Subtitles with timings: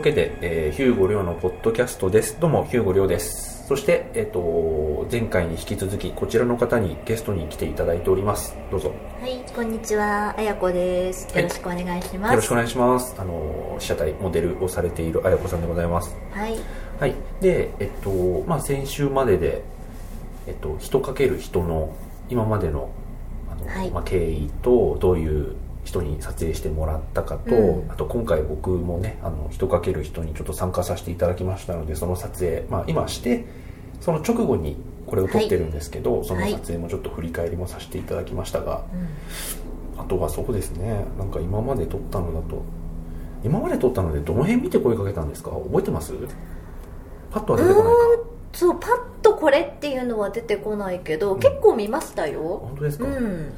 [0.00, 2.40] わけで、えー、ヒューゴリョウのポッドキャストです。
[2.40, 3.66] どうも、ヒューゴリョウです。
[3.68, 8.56] そして、えっ、と、前回に引き続き、こちらの方にゲストに来ていただいております。
[8.70, 8.88] どうぞ。
[8.88, 11.26] よはい、こんにちは、あやこです。
[11.34, 12.36] はいよろしくお願いします。
[12.36, 13.14] ろしくお願いします。
[13.18, 16.16] あの、被写体モデルをされているあやこさんでございます。
[16.30, 16.56] はい、
[16.98, 17.14] はい。
[17.42, 18.10] で、えっと、
[18.46, 19.62] まあ、先週までで、
[20.46, 21.94] えっと、人かける人の、
[22.30, 22.90] 今までの、
[23.52, 25.56] あの、はいまあ、経緯と、どういう
[25.90, 27.90] 人に撮影してもらったかと、うん。
[27.90, 33.44] あと今回僕もね、あの、人かける人にちょっと参加させていただきましたので、その撮影、まあ、今して、
[34.00, 34.76] その直後に
[35.06, 38.84] これを撮ってるんですけど、その撮影もちょっと振り返りもさせていただきましたが、
[39.98, 42.62] あとはそうですね、なんか今まで撮ったのだと、
[43.44, 45.50] 今まで撮ったのでどの辺見て声かけたんですか？
[45.50, 46.12] 覚えてます？
[47.30, 47.98] パッとは出てこないか。
[48.52, 51.38] そう、パッとこれっていうのは出てこないけど、ん。
[51.40, 52.40] 結構見ましたよ。
[52.64, 53.52] 本当ですか、うん。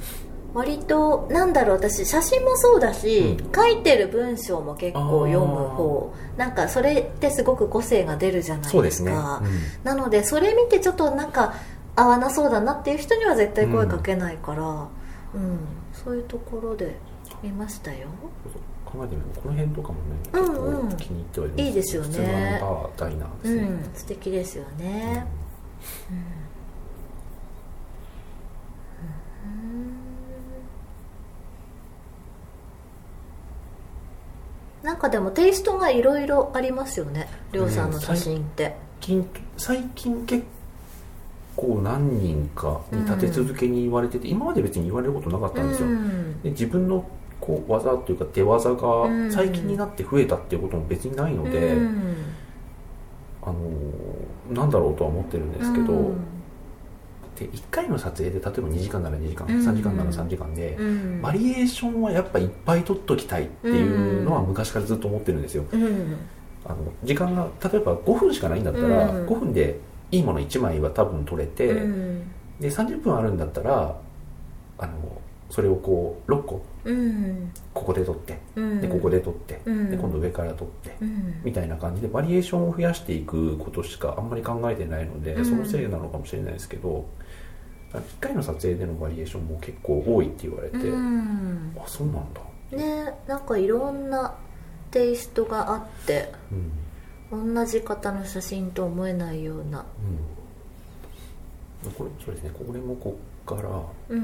[0.54, 6.12] 割と、なんだろう、私、写真もそうだし、う書いてる文章も結構読む方。
[6.36, 9.40] なんか、それってすごく個性が出るじゃないですか。
[9.40, 9.60] ね、うん。
[9.84, 11.54] なのでそれ見てちょっとなんか
[11.96, 14.62] 合わなそうだなっていう人には絶対声かけないから、
[15.34, 15.58] うん。
[15.92, 16.96] そういうところで
[17.42, 18.08] 見ましたよ。
[18.84, 20.00] 考えてみるとこの辺とかもね
[20.34, 20.88] うんうん。
[20.88, 22.18] 結構気に入ってはいるんいいですよね。
[23.42, 25.26] ね、うん素敵ですよね、
[34.82, 40.44] なんかでもテイストがいろいろありますよねりょうさんの写真って、最近最近結
[41.56, 46.42] 構何人かに立て続けに言われてて、今まで別に言われることなかったんですよ、うん。
[46.42, 47.04] で自分の
[47.40, 49.32] こう技というか手技がうん。
[49.32, 52.16] 最近になって増えたっていうことも別にないので、うん。
[53.42, 56.24] あのーなんだろうとは思ってるんですけど、うん
[57.38, 59.58] で1回の撮影で例えば2時間なら2時間、うん。
[59.58, 61.22] 3時間なら3時間で、うん。
[61.22, 63.88] バリエーションはやっぱいっぱい撮っときたいってい
[64.18, 66.16] うのは昔からずっと思ってるんですよ、うん。
[66.64, 69.26] あの時間が例えば5分しかないんだったら、うん。
[69.26, 69.78] 5分で
[70.10, 72.30] いいもの1枚は多分撮れて、うん。
[72.60, 73.96] で30分あるんだったら
[74.78, 74.92] あの
[75.50, 77.52] それをこう6個うん。
[77.74, 78.80] ここで撮ってうん。
[78.80, 79.90] でここで撮って、うん。
[79.90, 81.40] で今度上から撮って、うん。
[81.44, 85.44] みたいな感じでバリエーションを増やしていくことしかあんまり考えてないので、うん。
[85.44, 87.06] そのせいなのかもしれないですけど
[87.98, 91.76] 1回の撮影でのバリエーションも結構多いって言われて、うん。
[91.78, 92.40] あそうなんだ、
[92.76, 94.34] ねなんかいろんな
[94.90, 96.32] テイストがあって
[97.30, 97.54] うん。
[97.54, 99.84] 同じ方の写真と思えないような。
[101.84, 102.50] うん、これそうですね。
[102.50, 103.68] これもこっから
[104.08, 104.20] うん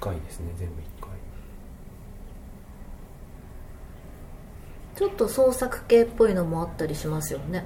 [0.00, 0.52] 回ですね。
[0.58, 1.10] 全部1回。
[4.96, 7.64] ちょっと創作系っぽいのもあったりしますよね。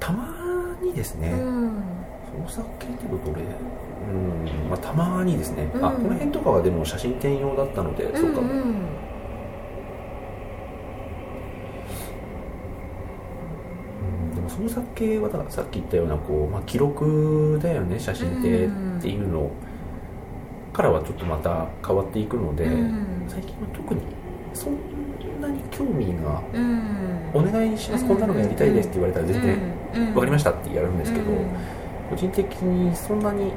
[0.00, 1.82] たまにですね、うん
[2.46, 4.68] 創作系っていうとこれうん。
[4.70, 5.84] まあたまにですね、うん。
[5.84, 8.50] あこの辺とかはでも写真展用だったので、そうかも、ん。
[8.50, 8.64] んう
[14.32, 19.50] んでも創作系はだからさっき言ったようなこう、まあ、記録だよね写真ってうんっていうの
[20.72, 23.24] からはちょっとまた変わっていくので、うん。
[23.26, 24.00] 最近は特に
[24.54, 24.74] そん
[25.40, 26.80] なに興味がうん
[27.34, 29.58] 「お願いしますこんなのがやりたいです」って言われたら全然
[30.12, 31.26] 「分かりました」ってやるんですけど、
[32.10, 33.52] 個人的にそんなに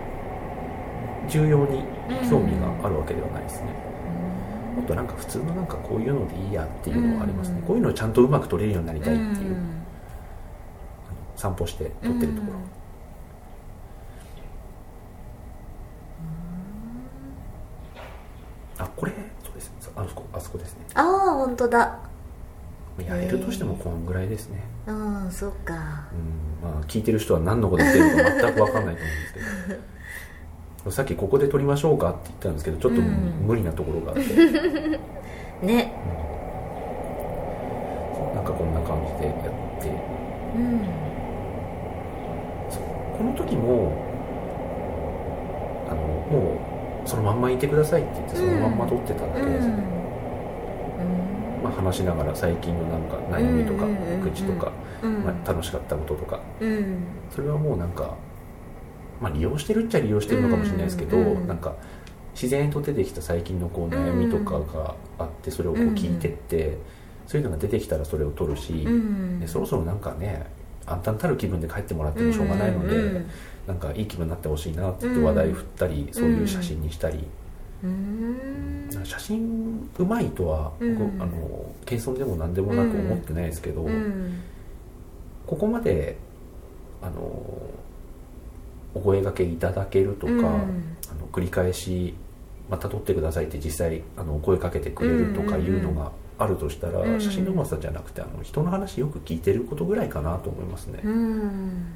[1.27, 1.83] 重要に
[2.29, 3.67] 興味があるわけではないですね、
[4.75, 7.63] もっとなんか普通のなんかこういうのでいいやっていうのはありますね、うん。
[7.65, 9.83] こういうのをちゃんとうまく撮れるようになりたいっていう、うん。
[11.35, 12.59] 散歩して撮ってるところ、
[18.85, 19.11] あこれ？
[19.43, 19.71] そうです。
[19.95, 20.85] あそこあそこですね。
[20.95, 21.99] ああ本当だ
[22.99, 25.73] やれるとしてもこんぐらいですね、うんそっか。
[25.73, 28.97] うんまあ、聞いてる人は何のこと言ってるのか全く分かんないと思うんで
[29.27, 29.39] すけ
[29.73, 29.81] ど。
[30.91, 33.07] さっきここで撮りましょうかって言ったんですけどちょっとうん
[33.45, 34.23] 無理なところがあって、
[35.65, 35.93] ね。
[38.33, 39.35] なんかこんな感じでやっ
[39.79, 39.89] て。
[40.55, 40.81] うん。
[43.17, 43.91] この時も
[45.87, 46.55] あのも
[47.05, 50.00] うそのまんまいてくださいって言ってそのまんま撮ってただけです、うん
[51.61, 53.85] まあ、話しながら最近のなんか悩みとか
[54.23, 54.71] 愚痴とか、
[55.03, 55.23] うん。
[55.23, 56.39] まあ、楽しかったこととか。
[56.59, 56.97] うん。
[57.29, 58.15] それはもうなんか、
[59.21, 61.75] まあ、利用してるっちゃ利用してるのかもしれないですけど、なんか
[62.33, 66.77] 自然と出てきた最近のこう悩みとかがあってそれをこう聞いてって、
[67.27, 68.85] そういうのが出てきたらそれを取るし、
[69.43, 70.47] うそろそろなんかね
[70.85, 73.29] 暗淡たる気分で帰ってもらってもしょうがないので、うん
[73.67, 77.25] なんかいい気分になってほしいなって話題振ったり、そういう写真にしたり、うん
[79.03, 80.97] 写真うまいとは、うん。
[80.97, 84.39] 僕あの謙遜でも何でもなく思ってないですけど、うん。
[85.47, 86.17] ここまで
[87.01, 87.21] あの
[88.93, 90.41] お声掛けいただけるとか、うん。
[90.43, 92.13] あの繰り返し
[92.69, 97.21] また撮ってくださいって実際あのお声かけてくれるとかいうのがあるとしたら、うん。
[97.21, 101.93] 写真のうまさじゃなくてあの人の話よく聞いてることぐらいかなと思いますね、うん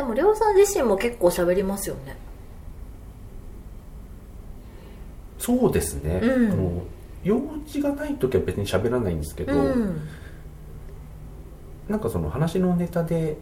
[0.00, 2.16] でもりょうさん自身も結構喋りますよね。
[5.38, 6.52] そうですね、うん。
[6.52, 6.82] あの
[7.22, 10.00] 用事がない時は別に喋らないんですけど、うん。
[11.86, 13.36] なんかその話のネタで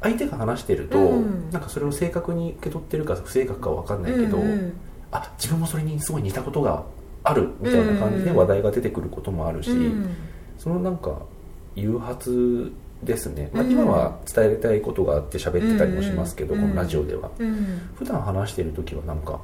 [0.00, 1.50] 相手が話してると、うん。
[1.52, 4.72] なんかそれを正確に受け取ってるか不正確かわかんないけど、うんうん。
[5.12, 6.82] あ自分もそれにすごい似たことが
[7.22, 10.16] あるみたいな感じで話題が出てくることもあるし、うん。
[10.58, 11.16] そのなんか
[11.76, 16.60] 誘発ですね、まあ、うん今は伝えたいことがあって喋ってたりもしますけど、うん。
[16.60, 17.30] このラジオでは。
[17.38, 17.80] うん。
[17.94, 19.40] 普段話してる時はなんか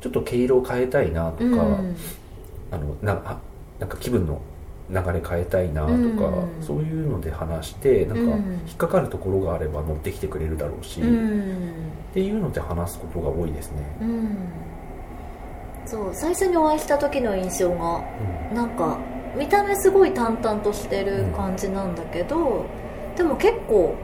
[0.00, 1.96] ちょっと毛色を変えたいなとか、うん。
[2.72, 3.38] あのなあ
[3.78, 4.40] なんか気分の
[4.90, 6.12] 流れ変えたいなとか、うん。
[6.60, 8.28] そういうので話してなんかうん。
[8.66, 11.72] 引っかかるところがあれば乗ってきてくれるだろうし、うっん
[12.12, 14.36] ていうので話すことが多いですね、うん。
[15.86, 18.04] そう最初にお会いした時の印象が
[18.50, 18.56] うん。
[18.56, 18.98] なんか
[19.36, 22.66] 見た目すごい淡々としてる感じなんだけど、
[23.16, 23.94] でも結構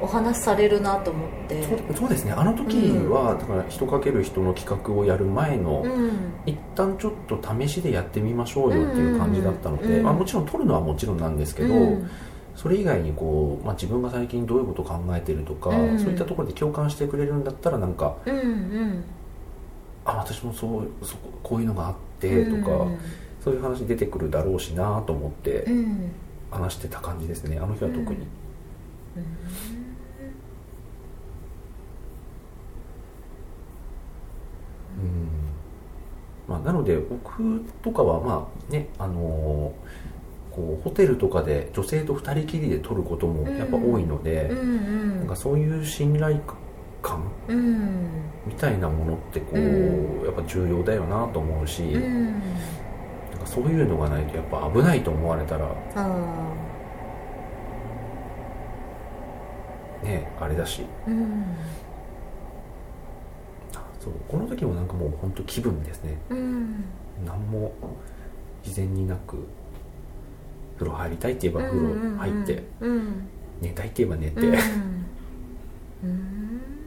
[0.00, 1.62] お話しされるなと思って。
[1.94, 2.32] そうですね。
[2.32, 2.76] あの時
[3.08, 6.10] は、だから人かける人の企画をやる前の、うん。
[6.46, 9.90] 一旦ちょっと試しでやってみましょうよっていう感じだったので、うん。
[9.90, 12.10] うんうんまあ、もちろん撮るのはもちろんなんですけど、うん。
[12.54, 15.98] それ以外にこう、まあ、自分が最近どういうことを考えてるとか、うん。
[15.98, 19.04] そういったところで共感してくれるんだったらなんかうんうん。
[20.04, 22.86] あ私もそうそここういうのがあってとか、
[23.40, 25.74] そういう話出てくるだろうしなと思ってうん。
[25.74, 26.10] うん
[26.50, 27.58] 話してた感じですね。
[27.58, 28.14] あの日は特に、うん。
[28.14, 28.24] うん。
[36.48, 40.08] まあ、なので僕とかはまあねあのー
[40.50, 45.18] こうホテルとかで女性と二人きりで撮ることもやっぱ多いので、うんうん。
[45.18, 46.40] なんかそういう信頼
[47.02, 48.08] 感うん。
[48.46, 50.24] みたいなものってこう、うん。
[50.24, 52.42] やっぱ重要だよなと思うし、うん
[53.48, 56.54] そういうのがないとやっぱ危ないと思われたらあ
[60.02, 60.82] ねあれだし。
[61.06, 61.44] ーうん。
[63.98, 66.18] そうこの時もなんかもう本当気分ですね。
[66.28, 66.84] うん。
[67.24, 67.72] 何も
[68.62, 69.38] 事前になく
[70.78, 73.28] 風呂入りたいって言えば風呂入って、うん
[73.60, 74.54] 寝たいって言えば寝て、うん
[76.04, 76.60] うん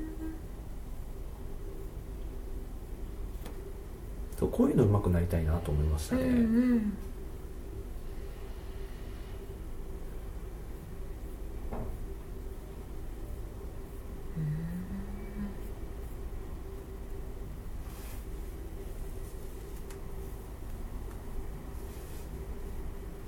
[4.41, 6.93] そうこういうの上手くなりたいなと思いましたうね、ん。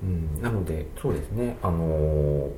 [0.01, 1.57] うん、なのでそうですね。
[1.62, 2.51] あのー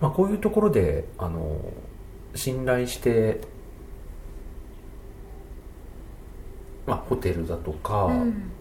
[0.00, 3.40] まあこういうところであのー信頼して
[6.86, 8.52] まあホテルだとか、うん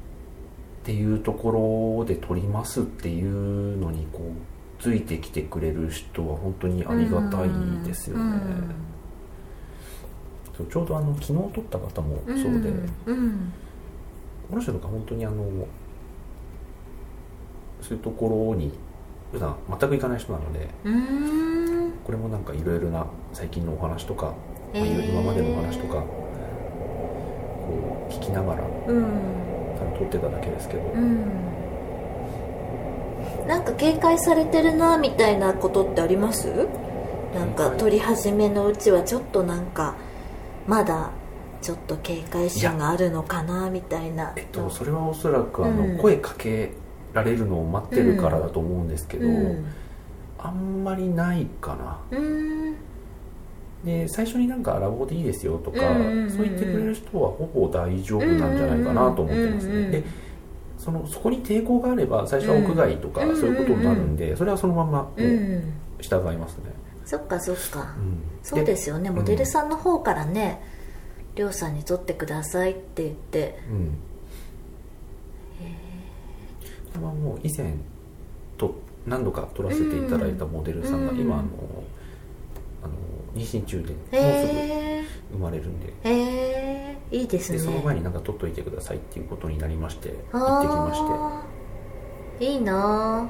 [0.86, 7.50] っていうところで撮りますっていうのにこうついてきてくれる人は本当にありがたい
[7.83, 8.39] ですよね、
[10.56, 12.69] そうちょうどあの昨日撮った方もそうで、
[13.07, 13.51] うん
[14.48, 15.44] この人とか本当にあの
[17.82, 18.72] そういうところに
[19.32, 21.94] 普段全く行かない人なのでうん。
[22.03, 24.36] これもなんかいろいろな最近のお話とか、まあ
[24.75, 26.03] えー今までのお話とか
[28.10, 29.05] 聞きながらうん。
[29.77, 31.25] ただ撮ってただけですけど、うん。
[33.48, 36.67] なんか警戒されてるなみたいなことってあります？
[37.34, 39.96] なんか撮り始めのうちはちょっとなんか
[40.67, 41.12] まだ
[41.62, 44.34] ちょっと警戒心があるのかなみたいな。
[44.36, 45.98] えっと、それはおそらくあの、うん。
[45.98, 46.72] 声かけ
[47.13, 49.65] られるのを待ってるからだと思うんですけど、うん。
[50.38, 52.00] あんまりないかな。
[52.12, 52.64] うん
[53.86, 56.32] で最初になんかアラボでいいですよとか、うんうんうんうん。
[56.32, 60.04] そう言ってくれる人はほぼ大丈夫なんじゃないかなと思ってますね、うんうんうんで
[60.77, 65.10] そのそこに抵抗があれば最初は屋外とかうんそういうことになるんで、それはそのまま
[66.00, 66.63] 従いますね、
[67.06, 67.96] そっかそっか。
[67.98, 68.20] うん。
[68.44, 69.10] そうですよね。
[69.10, 70.62] うんモデルさんの方からね
[71.36, 73.60] りょうさんに撮ってくださいって言って。
[73.72, 73.98] うん。
[76.94, 77.74] これはもう以前
[78.58, 78.75] と
[79.08, 81.20] 何度か撮らせていただいたモデルさんがうん。
[81.20, 81.48] 今あの
[83.36, 85.94] 妊娠中でもうすぐへ生まれるんで。
[86.04, 86.13] えへ
[86.92, 87.58] えいいですね。
[87.58, 92.46] でその前になんか撮っといてくださいっていうことになりまして行ってきまして。
[92.46, 93.30] いいな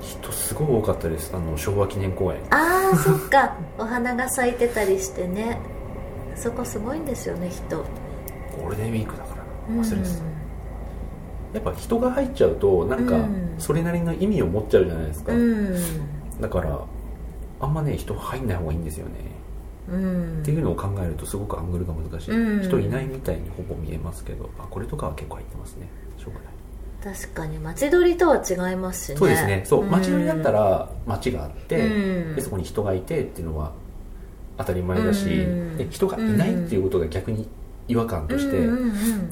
[0.00, 1.34] 人すごい多かったです。
[1.34, 2.40] あの昭和記念公園。
[2.50, 3.56] ああーそっか。
[3.78, 5.58] お花が咲いてたりしてね。
[6.34, 7.78] そこすごいんですよね人。
[7.78, 10.24] ゴールデンウィークだからうん忘れてた、
[11.54, 13.54] やっぱ人が入っちゃうとなんかうん。
[13.58, 15.74] それなりの意味を持っちゃうじゃないですか、うん。
[16.40, 16.78] だから
[17.60, 19.12] あんまね人入んない方がいいんですよね、
[19.88, 20.40] うん。
[20.42, 22.62] っていうのを考えるとすごくアングルが難しい、うん。
[22.62, 25.88] 人いないみたいにほぼ見えますけどあこれとかは結構入ってますね。
[26.18, 26.56] しょうがない。
[27.16, 27.58] 確かに。
[27.58, 29.16] 街取りとは違いますしね。
[29.16, 29.62] そうですね。
[29.64, 29.90] そううん。
[29.90, 32.34] 街乗りだったら街があって、うん。
[32.34, 33.72] でそこに人がいてっていうのは
[34.58, 35.76] 当たり前だし、うん。
[35.76, 37.48] で人がいないっていうことが逆に
[37.88, 38.66] 違和感として、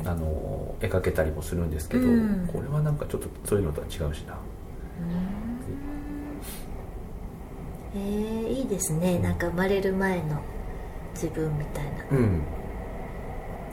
[0.04, 2.48] あの描けたりもするんですけど、うん。
[2.52, 4.36] これはなんかちょっとそういうのとは違うしな
[7.94, 9.18] えー、いいですね。
[9.18, 10.40] なんか生まれる前の
[11.14, 11.90] 自分みたいな。
[12.10, 12.42] うん。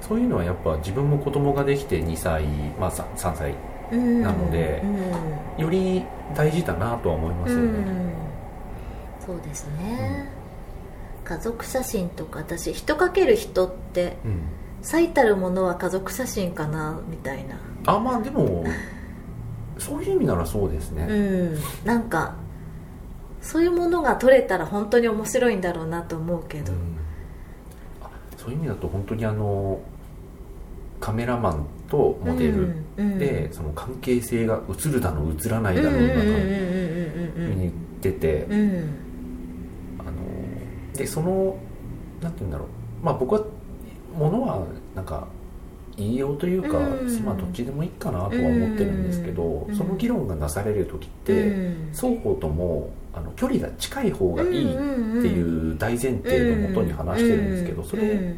[0.01, 2.43] そういうのはやっぱ自分も子供ができて2歳、
[2.79, 3.55] まあ、3, 3歳
[3.91, 4.21] うん。
[4.21, 4.81] なので
[5.57, 5.63] うん。
[5.63, 6.03] より
[6.35, 8.11] 大事だなとは思いますよね、うん。
[9.25, 10.29] そうですね、
[11.23, 14.41] 家族写真とか私人かける人ってうん。
[14.81, 17.55] 最たるものは家族写真かなみたいな。
[17.85, 18.63] あまあでも
[19.77, 21.57] そういう意味ならそうですね、うん。
[21.85, 22.35] なんか
[23.41, 26.97] そういうものが撮れたら本当に面白いんだろうなと思うけど、うん。
[28.01, 29.79] あそういう意味だと本当にあの
[30.99, 32.75] カメラマンとモデル
[33.19, 37.71] で、その関係性が映るだの映らないだのなに行っ
[38.01, 38.89] てて、う
[39.99, 40.11] あの
[40.93, 41.57] でその
[42.21, 42.67] なんて言うんだろう。
[43.03, 43.43] まあ僕は
[44.15, 45.27] ものはなんか
[45.97, 47.23] 言いようというか、うん。
[47.25, 48.39] まあどっちでもいいかなとは思
[48.75, 49.75] ってるんですけど、うん。
[49.75, 51.91] その議論がなされる時って、うん。
[51.93, 54.75] 双方ともあの距離が近い方がいいっ
[55.21, 58.35] ていう大前提のもとに話してるんですけど、それ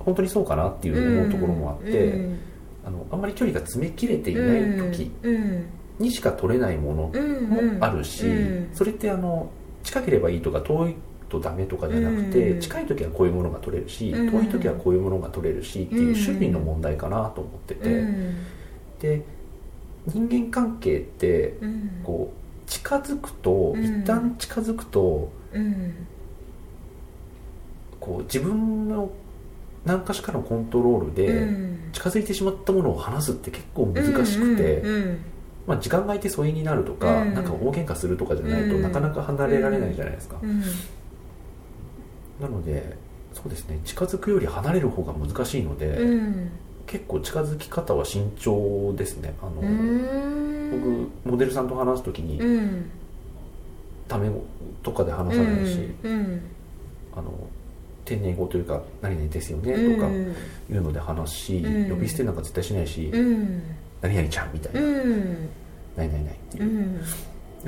[0.00, 2.38] 本当にそうかなっていう思うところもあって、うん
[2.84, 5.66] あのあんまり距離が詰め切れていない時うん
[5.98, 9.50] にしか取れないものもあるし、うんそれってあの
[9.82, 10.96] 近ければいいとか遠い
[11.28, 18.36] とダメとかじゃなくて、うん近い時はこういうものが取れるし、うん遠い時はこういうものが取れるしっていう種類の問題かなと思ってて、うん。
[19.00, 19.22] で
[20.06, 21.90] 人間関係ってうん。
[22.04, 23.84] こう近づくと、うん。
[23.84, 25.94] 一旦近づくとうん。
[28.00, 29.10] こう自分の
[29.84, 31.78] 何かしかのコントロールで、うん。
[31.92, 35.18] 近づいてしまったものを話すって結構難しくて、うんうん
[35.66, 37.34] まあ、時間が空いて疎遠になるとか、うん。
[37.34, 38.82] なんか大喧嘩するとかじゃないと、うん。
[38.82, 40.60] なかなか離れられないじゃないですか、うん。
[42.40, 42.96] なので
[43.32, 46.50] そうですね近づくより離れる方が難しいので、うん
[46.86, 49.34] 結構近づき方は慎重ですね。
[49.42, 51.10] あの、うん。
[51.24, 52.90] 僕モデルさんと話す時に、うん。
[54.08, 54.44] タメ語
[54.82, 56.40] とかで話さないし、うん
[57.14, 57.32] あの
[58.04, 60.32] 丁寧語というか「何々ですよね」とかうんい
[60.70, 61.90] うので話すし、うん。
[61.90, 63.62] 呼び捨てなんか絶対しないし「うん。
[64.00, 64.80] 何々ちゃん」みたいな。
[64.80, 65.48] うん
[65.96, 67.00] 「何々ない」っていう。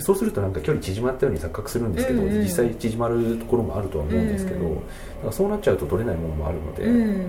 [0.01, 2.43] そうするとなんか距離縮まったように錯覚するんですけど、うんうん。
[2.43, 4.75] 実際縮まるところもあるとは思うんですけど、うん。
[4.77, 4.87] だか
[5.27, 7.17] らそうなっちゃうと取れないものもあるので,、うん。
[7.17, 7.25] で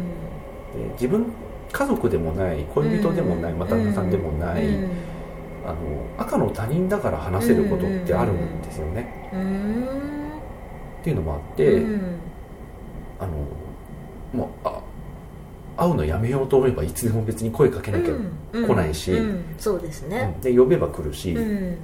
[0.94, 1.26] 自分
[1.72, 4.92] 家族でもない恋人でもない、まあ旦那さんでもない、うん。
[5.66, 5.78] あの
[6.18, 9.88] 赤の他人だから話せることってあるんですよね、うん
[11.02, 12.02] っていうのもあって、うん。
[13.20, 13.32] あの
[14.34, 14.82] もうあ
[15.78, 18.14] 会うのやめようと思えばいつでも別に声かけなきゃ
[18.54, 18.68] うん。
[18.68, 19.44] 来ないし、うん。
[19.58, 20.38] そうですね。
[20.42, 21.78] で呼べば来るし、うん。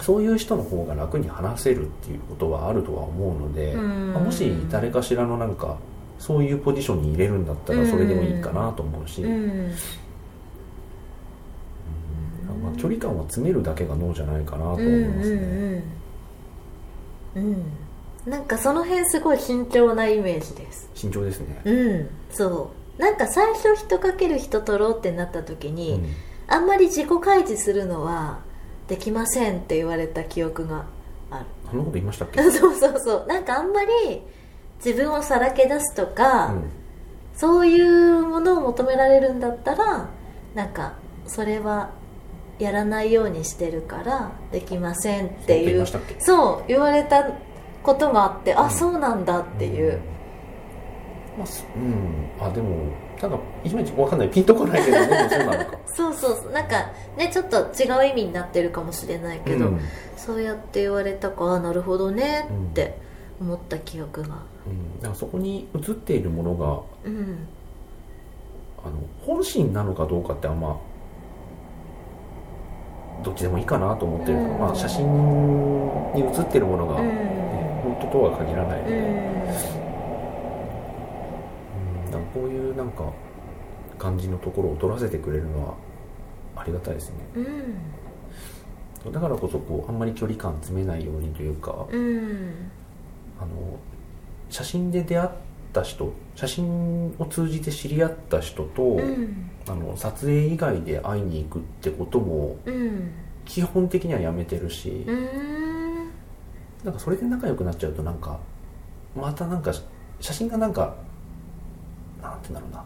[0.00, 5.76] そういう人の方が楽に話せるっていうことはあるとは思うので、もし誰かしらのなんか
[6.20, 9.72] そういうポジションに入れるんだったらそれでもいいかなと思うし、うん。
[12.62, 15.36] まあ、距離感を詰めるだけが脳じゃないかなと思うんいますね、
[17.34, 17.64] うんうん
[18.26, 20.90] なんかその辺すごい慎重なイメージです。
[20.94, 22.08] 慎重ですね、うん。
[22.30, 23.00] そう。
[23.00, 26.14] なんか最初人かける人取ろうってなった時に、うん。
[26.46, 28.40] あんまり自己開示するのは
[28.88, 30.84] できませんって言われた記憶が
[31.30, 33.26] あそんなこと言いましたっけ、る そうそうそう。
[33.26, 34.20] なんかあんまり
[34.84, 36.70] 自分をさらけ出すとか、うん。
[37.34, 40.10] そういうものを求められるんだったら
[40.54, 40.92] なんか
[41.26, 41.90] それは
[42.58, 45.86] やらないようにしてるからできませんっていいう
[46.18, 47.30] そう言われた
[47.82, 48.70] ことがあって、あうん。
[48.70, 50.00] そうなんだっていう、
[51.38, 52.28] まあすうん。
[52.38, 54.28] あでもなんかいまいちわかんない。
[54.28, 55.78] ピンとこないけどでもそうなのか。
[55.86, 59.80] そうそうなんかねちょっと違う意味になってるかもしれないけど、うん。
[60.18, 62.98] そうやって言われたかあなるほどねって
[63.40, 64.28] 思った記憶が。
[64.66, 67.48] うん、だからそこに映っているものがうん。
[68.82, 70.78] あの本心なのかどうかってあんま
[73.22, 74.38] どっちでもいいかなと思ってる。
[74.38, 74.58] から、うん。
[74.60, 75.04] まあ、写真
[76.14, 77.08] に写ってるものが、うん。
[77.08, 77.40] ね
[77.82, 79.04] 本当とは限らないので、うん。
[82.14, 82.24] うん。
[82.32, 83.12] こういうなんか
[83.98, 85.74] 感じのところを取らせてくれるのは
[86.56, 87.16] ありがたいですね。
[89.04, 89.12] うん。
[89.12, 92.70] だからこそこうあんまり距離感詰めないようにというか、うん
[93.40, 93.78] あの
[94.48, 95.30] 写真で出会っ
[95.72, 99.50] た人写真を通じて知り合った人と、うん。
[99.68, 103.10] あの撮影以外で会いに行くってこともうん。
[103.44, 106.10] 基本的にはやめてるし、うん。
[106.84, 108.38] なんかそれで仲良くなっちゃうとなんか
[109.16, 109.72] またなんか
[110.20, 110.94] 写真がなんか
[112.22, 112.84] なんて言うんだろ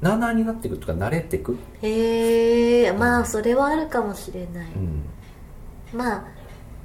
[0.00, 0.10] うな。
[0.10, 5.02] なあなあになっていくとか慣れていく、へえまあそれはあるかもしれない、うん、
[5.92, 6.24] まあ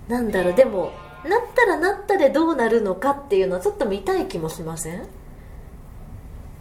[0.08, 0.54] なんだろう。
[0.56, 0.92] でも
[1.28, 5.08] なったらなったでどうなるのかっていうのはちょっと見たい気もしません？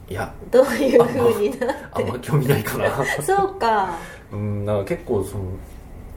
[0.08, 0.32] いや。
[0.50, 1.74] どういう風になって。
[1.92, 2.90] あんま興味ないかな。
[3.22, 3.90] そうか。
[4.32, 5.44] うんなんか結構その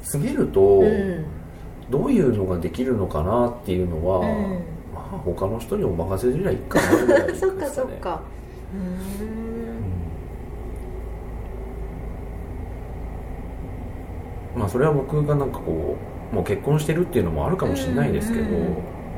[0.01, 1.25] 詰めると、うん。
[1.89, 4.25] どういうのができるのかなっていうのは、うん。
[4.93, 8.21] まあ他の人にお任せすりゃいいかなぐらいです そっかそっか。
[8.73, 8.99] うん。
[14.59, 18.57] まあそれは僕がなんかこうもう結婚してるっていうのもあるかもしれないですけど、ま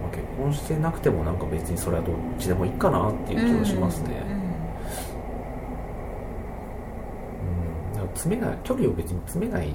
[0.08, 4.38] あ、結婚してなくてもなんか別にそれはどっちでもいいかなっていう気はしますね、うん
[7.94, 9.74] だから詰めない距離を別に詰めない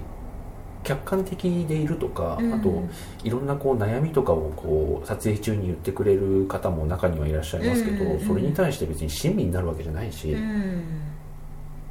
[0.84, 2.82] 客観的でいるとか、うんあと
[3.24, 10.82] いろんなこう悩みとかをこう撮影中に言ってくれる方も中にはいらっしゃいますけど、それに対して別に親身になるわけじゃないし、うん。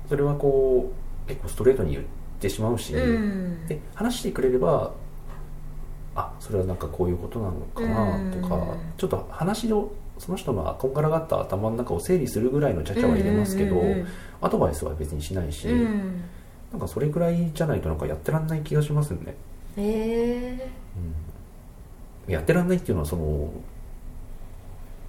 [0.09, 0.91] それはこ
[1.25, 2.03] う結構ストレートに言っ
[2.39, 3.65] てしまうし、うん。
[3.67, 4.93] で話してくれれば
[6.15, 8.61] あそれはなんかこういうことなのかなとか、うん
[8.97, 14.07] ちょっと話をその人のこんがらがった頭の中を整理するぐらいのちゃちゃは入れますけど、うんうんうん
[14.43, 16.23] アドバイスは別にしないし、うん。
[16.71, 19.35] なんかそれぐらいじゃないとなんかやってらんない気がしますよね、
[19.77, 20.59] へ
[22.27, 22.31] え。
[22.31, 23.51] やってらんないっていうのはその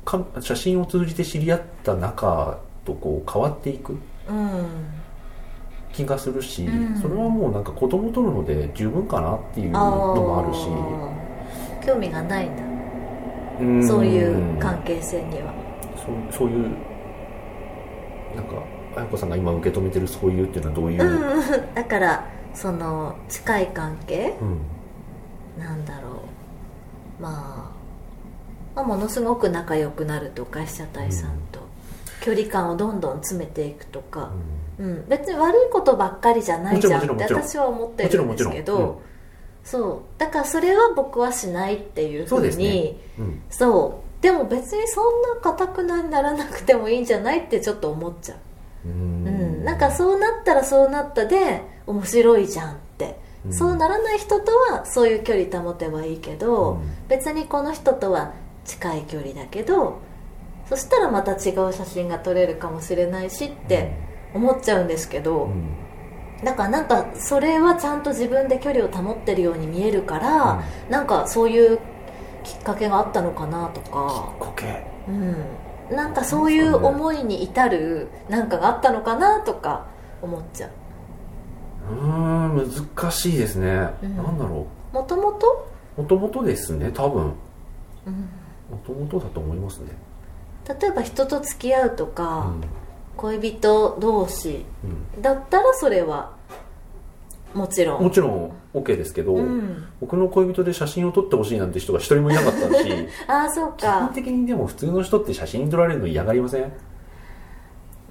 [0.04, 3.97] か写真を通じて知り合った仲とこう変わっていく。
[4.28, 4.66] うん
[5.93, 7.01] 気がするし、うん。
[7.01, 11.87] それはもうなんか子供取るので十分かなっていうのあもあるし、ー。
[11.87, 12.63] 興味がないんだ。
[13.61, 13.87] うん。
[13.87, 15.53] そういう関係性には。
[15.97, 16.63] そうそういう
[18.35, 18.55] なんか
[18.97, 21.75] 綾子さんが今受け止めてるそういうっていうのはどういう、うん。
[21.75, 24.35] だからその近い関係？
[24.41, 24.59] うん。
[25.63, 26.09] なんだろ
[27.21, 27.73] う、ま
[28.75, 31.62] あ、まあものすごく仲良くなるとか被写体さんと、
[32.23, 34.30] 距離感をどんどん詰めていくとか、
[34.78, 39.02] うん、別に悪いことばっかりじゃないじゃんって私は思ってるんですけど、
[39.65, 40.19] そう。
[40.19, 42.99] だからそれは僕はしないっていうふそううに
[43.50, 44.23] そう。
[44.23, 48.37] でも別にそんなかたくなにならなくてもいいんじゃないってちょっと思っちゃ
[48.87, 49.26] う、うん。
[49.26, 53.52] うん、なんかそうなったらそうなったで面白いじゃんって、うん。
[53.52, 56.80] そうならない人とはそういう距離保てばいいけど、うん。
[57.08, 58.32] 別にこの人とは
[58.65, 59.99] 近い距離だけど
[60.73, 63.93] そしたらまた違う写真が撮れるかもしれないしって
[64.32, 65.76] 思っちゃうんですけど、うん。
[66.43, 71.78] だからなんかそれはちゃんと自分で距離を保ってるように見えるから、なんかそういう
[72.43, 79.89] きっかけがあったのかなとか、コケうん、なんかそういう思いに至るなんかがあったのかなとか
[80.23, 80.71] 思っちゃう。
[81.93, 84.17] うーん難しいですね、うん。
[84.17, 85.67] なんだろもともと
[85.99, 86.00] う。
[86.00, 87.35] もともとですね多分。
[88.06, 88.30] うん。
[88.71, 89.89] もともとだと思いますね
[90.69, 92.65] 例えば人と付き合うとか、うん。
[93.17, 94.65] 恋人同士
[95.17, 95.23] うん。
[95.23, 96.33] だったらそれは
[97.55, 98.03] もちろん。
[98.03, 102.91] もちろん OK ですけど、うん、僕の恋人で写真を撮ってほしいなんて人が一人もいなかったし
[103.29, 106.73] ああそう基本か的にでも普通の人って写真撮られるの嫌がりません？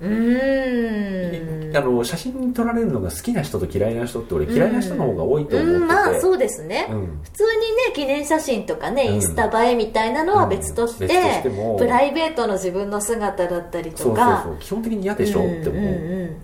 [0.02, 1.78] うーん。
[1.78, 7.20] あの写真に撮られるのが好きな人と嫌いな人って俺嫌いな人の方が多いと思ってて、うんまあそうですね、うん。
[7.24, 9.16] 普通にね記念写真とかね、うん。
[9.16, 11.78] インスタ映えみたいなのは別として,、しても。
[11.78, 14.58] プライベートの自分の姿だったりそうそうとかそう。
[14.60, 16.36] 基本的に嫌でしょって思う、んうんうん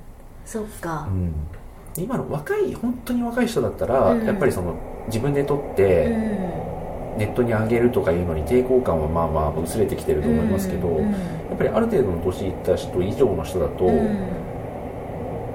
[0.46, 1.08] そっか。
[1.10, 1.34] うん。
[1.98, 4.26] 今の若い本当に若い人だったら、うん。
[4.26, 4.76] やっぱりその
[5.08, 6.77] 自分で撮っうて、ん
[7.18, 11.12] ネットに上げるとかいうのに抵抗感はまあまあ薄れてきてると思いますけど、うん
[11.48, 14.28] やっぱりある程度の年いった人以上の人だと、うん。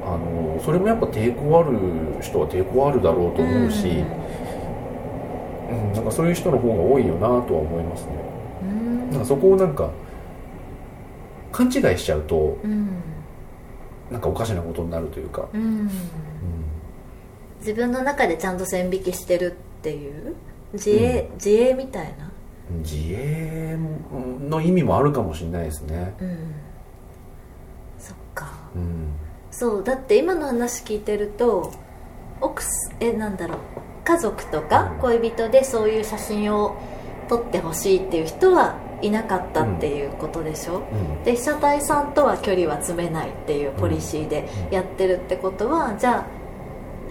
[0.04, 1.78] あのそれもやっぱ抵抗ある
[2.20, 4.06] 人は抵抗あるだろうと思うし、うん
[5.94, 8.12] なんかそういう人の方が多いよなとは思いますね。
[8.62, 9.10] うん。
[9.10, 9.90] なんかそこをなんか
[11.52, 12.88] 勘違いしちゃうとうん。
[14.10, 15.62] なんかおかしなことになるというか、うん。
[15.62, 15.90] うん。
[17.60, 20.34] 自分の中でちゃんと線引きしてるっていう
[20.72, 22.30] 自衛、自衛みたいな？
[22.82, 23.76] 自衛
[24.48, 26.14] の意味もあるかもしれないですね。
[26.20, 26.54] うん。
[27.98, 28.50] そっか。
[28.74, 29.12] うん。
[29.50, 31.72] そうだって今の話聞いてると
[32.40, 33.58] 奥すえなんだろう。
[34.04, 35.00] 家族とかうん。
[35.00, 36.76] 恋人でそういう写真を
[37.28, 40.80] 撮ってほしいっていう人はいなかったっていうことでしょ、う
[41.20, 41.24] ん。
[41.24, 44.74] で被写体さんとは距離は詰めないっていうポリシーでうん。
[44.74, 46.41] やってるってことはじゃあ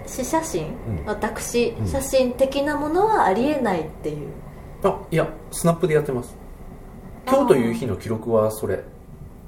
[0.06, 1.04] 私写真、うん。
[1.06, 1.86] 私うん。
[1.86, 4.28] 写真的なものはありえないっていう。
[4.84, 6.36] あいやスナップでやってます。
[7.26, 8.84] 今日という日の記録はそれ。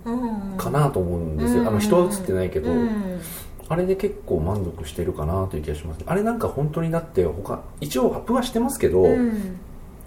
[0.04, 3.20] うんかなと思うんですよ、あの人は写ってないけど、うん。
[3.68, 9.58] あれで結構満足してるかなという気がしますあれなんか本当にだって他一応アップはしてますけど、うん。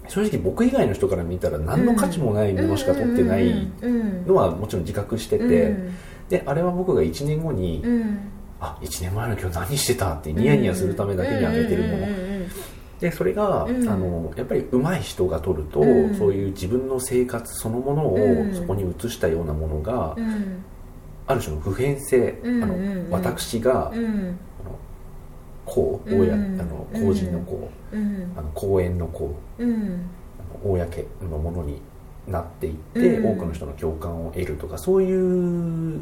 [0.06, 3.68] 正直僕以外の人から見たら何の価値もないものしか撮ってない
[4.26, 5.94] のはもちろん自覚してて、うん
[6.28, 8.18] であれは僕が1年後に、うん
[8.60, 10.14] あ1年前の今日何してた？
[10.14, 12.06] ってニヤニヤするためだけに上げてるもの、
[13.00, 13.88] でそれが、うん。
[13.88, 16.14] あのやっぱり上手い人が撮ると、うん。
[16.16, 18.54] そういう自分の生活そのものをうん。
[18.54, 20.64] そこに映したようなものが、うん。
[21.26, 24.38] ある種の普遍性、うんあの私が、うん。
[24.60, 24.78] あの
[25.64, 28.32] 公うん親、あの公人の公、うん。
[28.36, 30.10] あの公園の公うん。
[30.40, 31.80] あの公のものに
[32.26, 33.26] なっていって、うん。
[33.32, 36.00] 多くの人の共感を得るとかそういう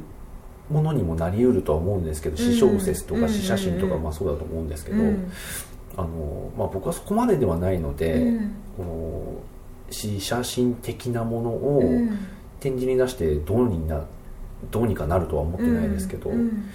[0.70, 3.20] ものにもなりうるとは思うんですけど詩小説とうん。
[3.20, 5.32] か詩写真とかうんまあそうだと思うんですけど、うん。
[5.96, 8.54] あのまあ、僕はそこまでではないので、うん。
[8.76, 9.42] この
[9.90, 12.18] 詩写真的なものをうん。
[12.58, 14.04] 展示に出してどうにな
[14.70, 16.70] どうにかなるとは思ってないですけど、うん。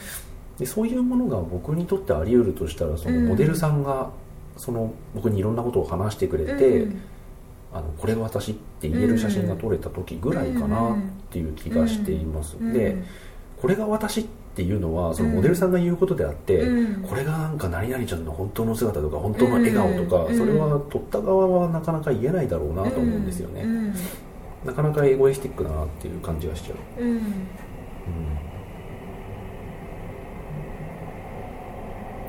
[0.57, 3.27] でそういうものが僕にとってあり得るとしたらそのうん。
[3.29, 4.11] モデルさんが
[4.57, 7.01] その僕にいろんなことを話してくれて、うん。
[7.73, 10.97] あのこれが私って言える写真が撮れた時ぐらいかなっ
[11.29, 12.73] ていう気がしています、うん。
[12.73, 12.97] で
[13.61, 14.23] これが私っ
[14.55, 17.03] ていうのはそのモデルさんが言うことであって、うん。
[17.03, 20.37] これがなんか何々ちゃんの本当の姿とか本当の笑顔とか、うん。
[20.37, 23.93] それは撮った側はなかなか言えないだろうなと思うんですよね、うん。
[24.65, 27.11] なかなかエゴイスティックだなっていう感じがしちゃう、うん。
[27.11, 27.21] うん。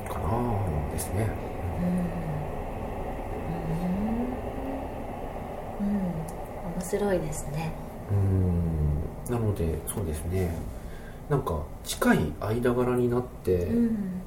[0.07, 0.29] かな
[0.93, 1.29] ですね。
[5.81, 5.87] うん。
[6.75, 7.73] 面白いですね。
[8.11, 9.33] うん。
[9.33, 10.55] なのでそうですね
[11.29, 14.21] なんか近い間柄になって、うん。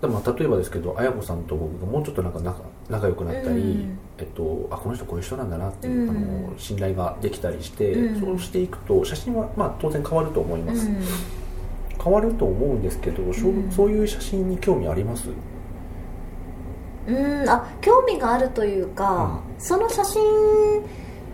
[0.00, 3.98] でまあ、例えばですけど綾子さんと僕がもうちょっとなんか仲仲良くなったり、うん。
[4.18, 6.10] えっと、あこの人こういう人なんだなっていう、うん。
[6.10, 8.20] あの信頼ができたりして、うん。
[8.20, 10.96] そうしていくと写真は、まあ、当然変わると思います、うん。
[12.02, 13.32] 変わると思うんですけど、
[13.70, 15.28] そういう写真に興味あります？
[17.08, 17.48] うん。
[17.48, 20.22] あ興味があるというか、その写真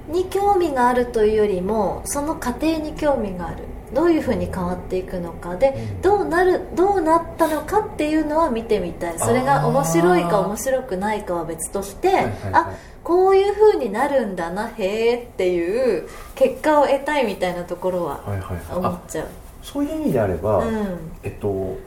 [0.09, 3.65] に興味があるというよりもその過程に興味がある。
[3.93, 6.03] どういうふうに変わっていくのかで、うん。
[6.03, 9.19] どうなるどうなったのかっていうのは見てみたい。
[9.21, 12.33] それが面白いか面白くないかは別として、はいはいはい。
[12.55, 12.73] あ
[13.05, 18.59] こういうふうになるんだなへえっていう結果を得たいみたいなところははいはいはい。
[18.71, 19.29] あ思っちゃう、
[19.63, 20.99] そういう意味であれば、うん。
[21.23, 21.79] えっと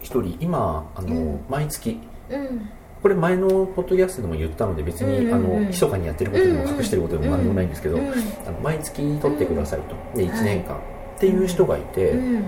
[0.00, 1.44] 一人今あの、うん。
[1.48, 2.70] 毎月うん
[3.02, 8.08] これ前のポッドキャストでも言ったので別に、あの密かにやってることでも隠してることでも何でもないんですけど、うん。
[8.08, 9.94] あの毎月取ってくださいと。
[10.16, 10.80] で1年間、は
[11.16, 12.44] っていう人がいて、うん。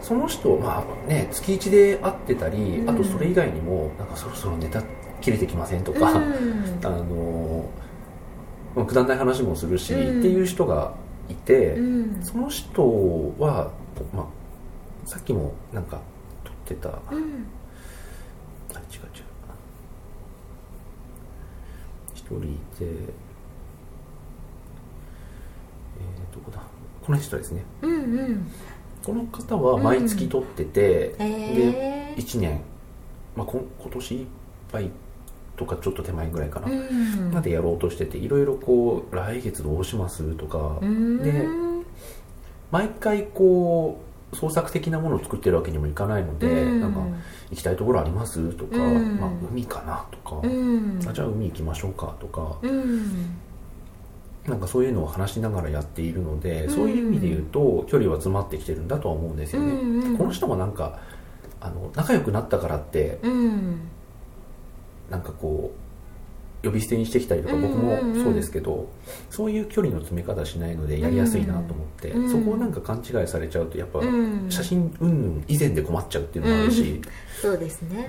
[0.00, 2.90] その人まあね月1で会ってたり、うん。
[2.90, 4.82] あとそれ以外にもなんかそろそろネタ
[5.20, 6.80] 切れてきませんとか、うん。
[6.82, 7.64] あの
[8.74, 10.18] まあくだらない話もするし、うん。
[10.20, 10.94] っていう人が
[11.28, 12.20] いて、うん。
[12.22, 12.82] その人
[13.38, 13.70] は、
[14.14, 14.26] まあ、
[15.04, 16.00] さっきもなんか
[16.44, 17.46] 撮ってた、あ違ううん
[18.80, 19.10] 違う
[22.14, 26.62] 一人いてえー、どこだ？
[27.02, 27.64] この人ですね。
[27.82, 28.50] うんうん。
[29.04, 32.60] この方は毎月撮ってて、へでえ1年、
[33.34, 34.26] まあ、こん今年いっ
[34.70, 34.90] ぱい
[35.56, 37.30] とかちょっと手前ぐらいかな、うん。
[37.32, 41.22] までやろうとしてていろいろこう来月どうしますとか、うん。
[41.22, 41.48] で
[42.70, 46.80] 毎回こう創作的なものを作ってるわけにもいかないので、うん。
[46.80, 47.00] なんか
[47.50, 48.52] 行きたいところあります？
[48.52, 49.18] とか、うん。
[49.18, 50.04] まあ、海かな？
[50.10, 50.98] とか、うん。
[51.06, 52.14] あじゃあ海行きましょうか？
[52.20, 53.36] とか、うん。
[54.46, 56.74] なんかそういうのを話しながらやっているので、うん。
[56.74, 60.98] そういう意味で言うと距離は詰まってきてるんだとは思うんですよね、うんうんこの人もなんか
[61.60, 63.80] あの仲良くなったからってうん。
[65.10, 65.89] なんかこう
[66.62, 68.12] 呼び捨てにしてきたりとかうん僕もうん。
[68.14, 68.88] うんそうですけど、
[69.30, 72.30] そういう距離の詰め方しないのでやりやすいなと思って、うん。
[72.30, 74.46] そこをなんか勘違いされちゃうとやっぱうん。
[74.50, 77.00] 写真云々以前で困っちゃうっていうのもあるし、
[77.40, 78.08] そうですね。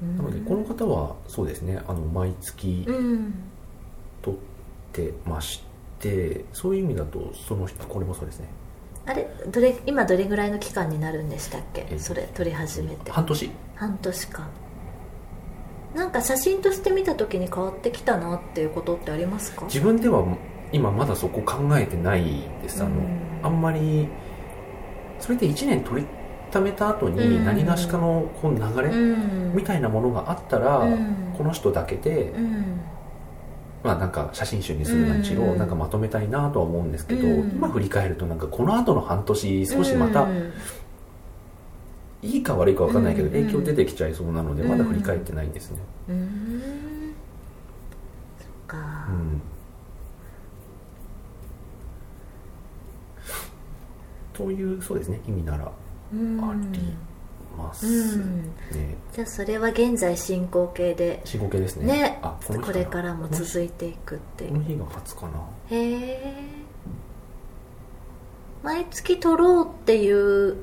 [0.00, 0.16] うん。
[0.16, 3.34] なのでこの方はそうですねあの毎月うん。
[4.22, 4.34] 撮っ
[4.92, 5.62] てまし
[6.00, 8.48] てそういう意味だとその人これもそうですね。
[9.06, 9.28] あれ？
[9.52, 11.86] どれ今どれぐらいの期間になるんでしたっけ？
[11.90, 13.10] えそれ撮り始めて。
[13.10, 13.50] 半年？
[13.74, 14.48] 半年間
[15.96, 19.64] なんか写真として見た時に変わってきたなっていうことってありますか？
[19.64, 20.24] 自分では
[20.70, 22.24] 今まだそこ考えてない
[22.62, 22.82] です。
[22.82, 23.40] あの、うん。
[23.42, 24.06] あんまり
[25.18, 26.06] それで1年取り
[26.50, 27.44] ためた後うにん。
[27.44, 29.54] 何がしかのこの流れ、うん。
[29.54, 31.34] みたいなものがあったら、うん。
[31.36, 32.80] この人だけで、うん。
[33.82, 35.58] まあなんか写真集にするなんちろ、うん。
[35.58, 37.50] なんかまとめたいなとは思うんですけど、うん。
[37.52, 40.52] 今振り返るとなんかこの後の半年少しまた、うん
[42.26, 47.14] いいか悪いか分かんないけどうん影響出てきちゃいそうなのでうんまだ振り返ってないんですね、うん。
[48.38, 49.06] そっか。
[49.08, 49.40] うん。
[54.32, 55.20] というそうですね。
[55.26, 55.72] 意味なら
[56.12, 56.40] うん。
[56.44, 56.94] あり
[57.56, 58.44] ますうん。
[58.72, 61.22] ね、じゃあそれは現在進行形で。
[61.24, 61.86] 進行形ですね。
[61.86, 62.18] ね。
[62.22, 64.50] あここれからも続いていくっていう。
[64.50, 65.40] この日が初かな。
[65.70, 66.66] へえ
[68.62, 70.56] 毎月取ろうっていう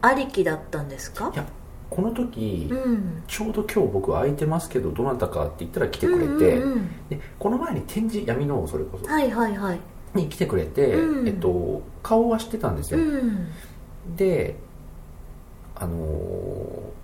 [0.00, 1.30] ありきだったんですか？
[1.34, 1.44] いや
[1.90, 3.22] この時、うん。
[3.26, 7.08] ちょうど今日僕空いてますけどどなたかって言ったら来てくれて、うんうんうん。
[7.08, 9.80] でこの前に展示闇のそれこそはいはいはい。
[10.14, 11.28] に来てくれて、うん。
[11.28, 13.48] えっと、顔は知ってたんですうよ、ん。
[14.16, 14.56] で
[15.74, 16.98] あのー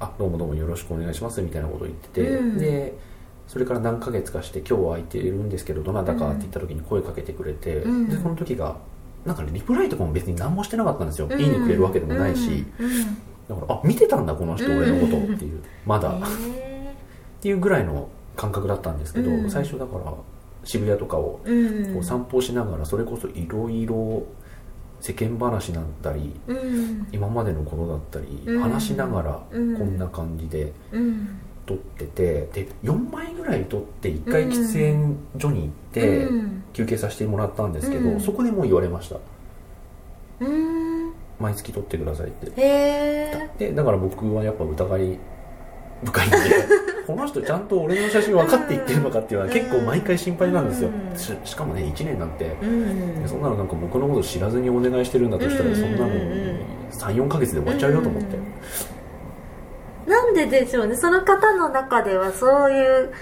[0.00, 2.58] あどうもどうもよろしくお願いしますみたいなことを言ってて、うん。
[2.58, 2.98] で
[3.46, 8.08] それから何ヶ月かして今日は空いてるんですけどどなたかって言った時に声かけてくれて、うん。
[8.08, 8.78] でこの時が
[9.24, 12.86] なんかねリプライとかも別に何もしてなかったんですよ、いいねくれるわけでもないし、うん。
[12.86, 13.04] うん。
[13.48, 15.62] だからあ見てたんだこの人俺のことっていう。
[15.86, 16.20] まだ、っ
[16.56, 16.94] へ
[17.40, 19.50] ていうぐらいの感覚だったんですけど、うん。
[19.50, 20.12] 最初だから
[20.64, 21.40] 渋谷とかを
[21.92, 24.22] こう散歩しながらそれこそいろいろ
[25.00, 27.08] 世間話なんだりうん。
[27.12, 28.62] 今までのことだったりうん。
[28.62, 29.74] 話しながらこうん。
[29.76, 36.62] んな感じでうん撮っててで4枚ぐらい撮って1回喫煙所に行ってうん。
[36.72, 38.14] 休憩させてもらったんですけうん。
[38.18, 39.16] どそこでもう言われました。
[40.40, 41.12] うん。
[41.38, 42.46] 毎月撮ってくださいって。
[42.46, 45.18] へえでだから僕はやっぱ疑い
[46.04, 46.36] 深いんで
[47.06, 50.88] この人ちゃんと俺の写真分かっていってるのかっていうのは結構毎回心配なんですよ。
[50.88, 51.18] うん。
[51.18, 56.18] ししかもね1年なんてうんそんなのなんか僕のこと知らずにお願いしてるんだとしたらそんなのうんうん。
[56.20, 56.56] うん
[56.92, 58.36] 34ヶ月で終わっちゃうよと思って
[60.06, 60.96] なんででしょうね。
[60.96, 63.12] その方の中ではそういう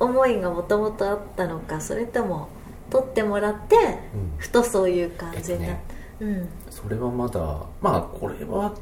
[0.00, 2.48] 思いがもともとあったのかそれとも
[2.90, 4.32] 取ってもらってうん。
[4.38, 5.76] ふとそういう感じになっえっ
[6.18, 6.48] た、うん。
[6.70, 7.40] それはまだ
[7.80, 8.72] まあこれは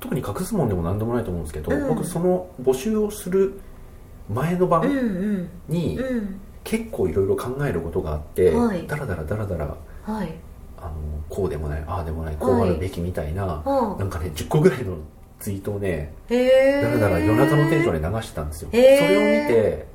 [0.00, 1.88] 特に隠すもんでも何でもないと思うんですけど、うん。
[1.88, 3.60] 僕その募集をする
[4.28, 5.48] 前のうんう晩ん。
[5.68, 6.40] にうん。
[6.64, 8.86] 結構いろいろ考えることがあって、はい。
[8.86, 10.34] だらだらだらだらはい。
[10.78, 10.92] あの
[11.28, 14.96] こうでもないああでもないこうあるべきみたいな、はなんかね10個ぐらいの
[15.38, 19.86] ツイートをねえだらだら夜中のテンションで流してたんですよ、それを見て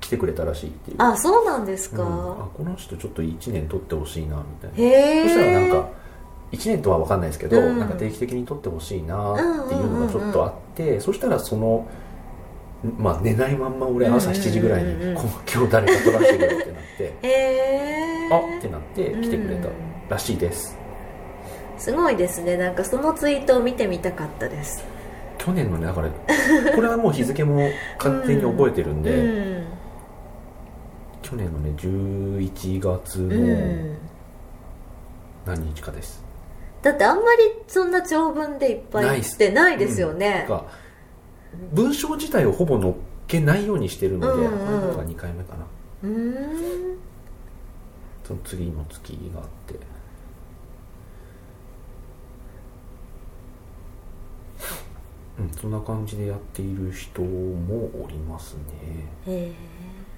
[0.00, 0.96] 来てくれたらしいっていう。
[0.98, 2.08] あそうなんですか、うん。
[2.08, 4.76] あこの人ちょっと1年取ってほしいなみたいな。
[5.24, 5.88] そしたらなんか
[6.52, 7.78] 1年とは分かんないですけど、うん。
[7.78, 9.36] なんか定期的に取ってほしいなっ
[9.68, 11.88] ていうのがちょっとあって、そしたらその
[12.98, 19.68] まあ寝ないまんま俺朝7時ぐらいに、今日誰か取らせてくれってなってへえあってなって来てくれた
[20.14, 20.78] らしいです、
[21.78, 22.56] すごいですね。
[22.56, 24.84] なんかそのツイートを見てみたかったです。
[25.38, 26.10] 去年のねだから
[26.74, 29.66] これはもう日付も完全に覚えてるんで、うん。
[31.22, 33.96] 去年のね11月うのん。
[35.46, 36.24] 何日かです、
[36.82, 40.64] だってあんまりそんな長文でいっぱいってないですよね、が
[41.72, 42.94] 文章自体をほぼ載っ
[43.28, 44.58] けないようにしてるので、うんうん。
[44.58, 45.64] これのが2回目かな。
[46.02, 46.98] うーん。
[48.24, 49.74] その次の月があって
[55.38, 55.50] うん。
[55.50, 58.60] そんな感じでやっている人もおりますね。
[59.26, 59.52] へえ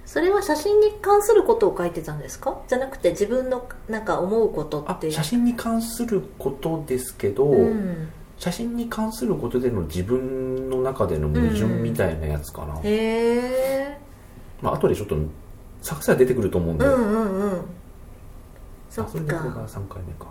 [0.05, 2.61] それは写真に関することを書いてたんですか？
[2.67, 5.11] じゃなくて自分のなんか思うことあって。
[5.11, 13.97] 写真に関することですけど、うん、写真に関することでの自分の中での矛盾みたいなやつかな、へえ
[14.63, 15.15] まあ後でちょっと
[15.83, 17.65] 作者出てくると思うんで、うんうんうん。
[18.89, 20.25] そっあそれがか3回目か。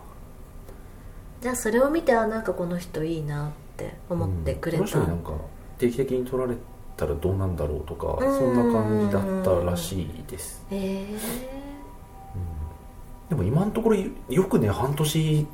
[1.40, 3.67] じゃあそれを見てあなんかこの人いいなって
[4.08, 4.84] 思ってくれうん。
[4.84, 5.32] こた、の人になんか
[5.78, 6.54] 定期的に撮られ
[6.96, 8.38] たらどうなんだろうとかうん。
[8.38, 10.64] そんな感じだったらしいです。
[10.70, 11.06] へえ
[13.28, 13.96] でも今のところ
[14.30, 15.46] よくね半年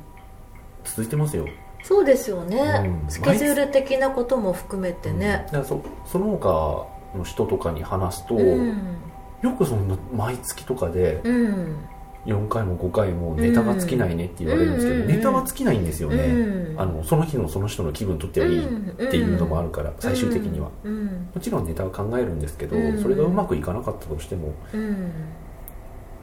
[0.85, 1.45] 続いてますよ。
[1.83, 3.09] そうですよね、うん。
[3.09, 5.19] スケジュール的なことも含めてうん。
[5.19, 8.97] ねだからそその他の人とかに話すと、うん。
[9.41, 11.77] よくそんな毎月とかでうん
[12.25, 15.07] 4回も5回もネタが尽きないねって言われるんですけど、うん。
[15.07, 16.79] ネタは尽きないんですよね、うん。
[16.79, 18.67] あのその日のその人の気分にとってはいいっ
[19.09, 21.05] ていうのもあるから、最終的には、うん。
[21.33, 23.01] もちろんネタは考えるんですけど、うん。
[23.01, 25.11] それがうまくいかなかったとしてもうん。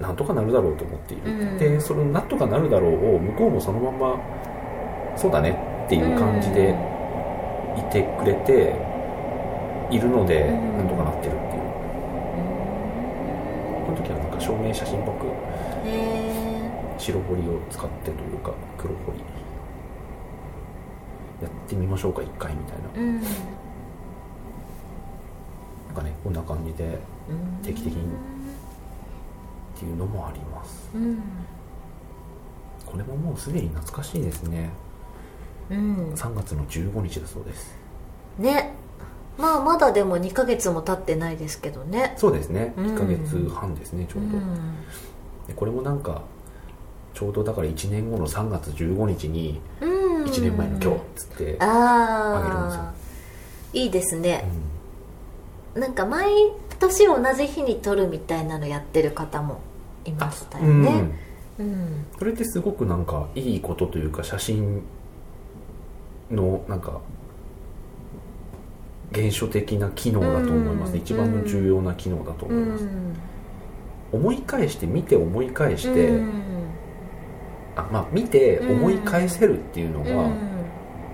[0.00, 1.58] なんとかなるだろうと思っている、うん。
[1.58, 4.20] でそのなんとかなるだろうを向こうもそのまま
[5.16, 6.74] そうだねっていう感じで
[7.78, 8.74] いてくれて
[9.90, 10.78] いるので、うん。
[10.78, 11.62] なんとかなってるっていう。
[13.86, 15.51] この時はなんか証明写真っぽくへえ
[16.98, 19.18] 白彫りを使ってというか黒彫り
[21.42, 22.84] やってみましょうか一回みたいな。
[22.94, 23.20] うん。
[23.20, 23.20] な
[25.92, 26.84] んかねこんな感じで
[27.28, 28.02] うん定期的に。
[28.02, 30.90] っていうのもあります。
[30.94, 31.20] うん。
[32.86, 34.70] これももうすでに懐かしいですね。
[35.70, 36.12] うん。
[36.14, 37.76] 3月の15日だそうです。
[38.38, 38.74] ね。
[39.38, 42.14] まあまだでも2ヶ月も経ってないですけどね。
[42.16, 42.74] そうですね。
[42.76, 42.86] うん。
[42.94, 44.74] 1ヶ月半ですねちょうど、うん
[45.46, 46.22] でこれもなんか
[47.14, 50.24] ちょうどだから1年後の3月15日にうん。
[50.24, 52.80] 1年前の今日っつって、ああげるんですよ。
[52.82, 52.94] あ
[53.72, 54.48] いいですね。
[55.74, 55.82] う、ん。
[55.82, 56.30] なんか毎
[56.78, 59.60] 年同じ日に撮るみたいなのやってる方も
[60.04, 60.82] いましたようん。
[60.82, 61.04] ね
[61.58, 62.06] うん。
[62.18, 64.82] それってすごくなんかいいことというか写真
[66.30, 67.00] のなんか
[69.12, 71.02] 原初的な機能だと思いますね、うん。
[71.02, 73.14] 一番重要な機能だとう思います、ん
[74.12, 76.30] 思い返して見て思い返して、うん。
[77.76, 80.36] あまあ見て思い返せるっていうのがうん。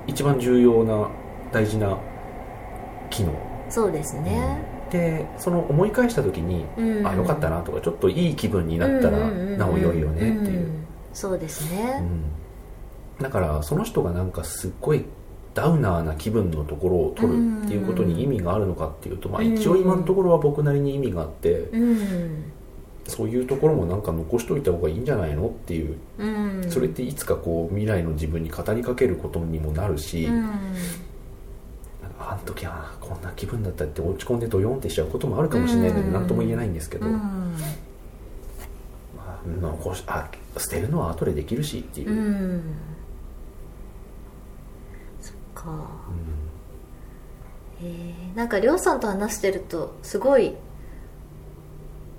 [0.07, 1.09] 一番重要な
[1.53, 1.97] 大事な
[3.11, 3.33] 機能。
[3.71, 4.59] そうですね、
[4.91, 7.07] でその思い返した時に、うん。
[7.07, 10.87] あよかったなとかちょっといい気分になったらなお良いよねっていう、ん。
[11.13, 13.23] そうですうね、ん。
[13.23, 15.05] だからその人がなんかすっごい
[15.55, 22.53] ダウナーな気分のところを取るっていうことに意味があるのかっていうと、まあ、一応今のところは僕なりに意味があって、うん
[23.09, 26.71] そういうところもなんか残しといた方がいいんじゃないのっていう、うん。
[26.71, 30.43] それっていつかこう未来の自分に語りかけることにもなるし、うん。
[30.43, 36.13] なんかあの時はこんな気分だったって落ち込んでドヨンってしちゃうこともあるかもしれないのでうん。
[36.13, 37.13] 何とも言えないんですけど、うん。
[37.15, 37.19] ま
[39.19, 42.11] あ、残しあ捨てるのは後でできるしっていう。
[42.11, 42.63] う、ん。
[45.23, 45.89] そっか。
[47.81, 50.55] へえなんかりょうさんと話してるとすごい